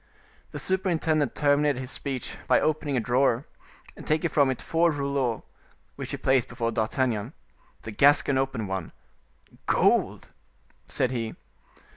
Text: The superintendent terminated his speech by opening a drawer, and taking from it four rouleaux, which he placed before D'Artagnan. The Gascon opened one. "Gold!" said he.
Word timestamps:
The 0.49 0.57
superintendent 0.57 1.35
terminated 1.35 1.77
his 1.79 1.91
speech 1.91 2.35
by 2.47 2.59
opening 2.59 2.97
a 2.97 2.99
drawer, 2.99 3.45
and 3.95 4.07
taking 4.07 4.31
from 4.31 4.49
it 4.49 4.59
four 4.59 4.89
rouleaux, 4.89 5.43
which 5.95 6.09
he 6.09 6.17
placed 6.17 6.47
before 6.47 6.71
D'Artagnan. 6.71 7.33
The 7.83 7.91
Gascon 7.91 8.39
opened 8.39 8.67
one. 8.67 8.93
"Gold!" 9.67 10.29
said 10.87 11.11
he. 11.11 11.35